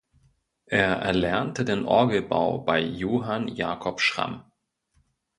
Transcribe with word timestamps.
Er 0.65 0.95
erlernte 0.95 1.63
den 1.63 1.85
Orgelbau 1.85 2.57
bei 2.57 2.79
Johann 2.81 3.47
Jacob 3.47 4.01
Schramm. 4.01 4.51